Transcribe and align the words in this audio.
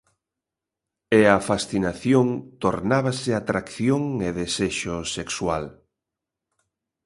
E 1.19 1.21
a 1.35 1.37
fascinación 1.49 2.25
tornábase 2.63 3.31
atracción 3.41 4.01
e 4.27 4.29
desexo 4.39 4.95
sexual. 5.15 5.63